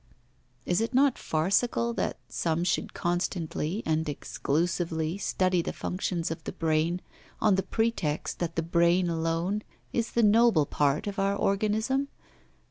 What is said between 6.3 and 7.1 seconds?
of the brain